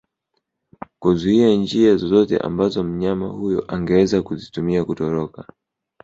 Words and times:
kuzuia 0.99 1.55
njia 1.55 1.95
zozote 1.97 2.37
ambazo 2.37 2.83
mnyama 2.83 3.27
huyo 3.27 3.65
angeweza 3.67 4.21
kuzitumia 4.21 4.85
kutoroka 4.85 5.45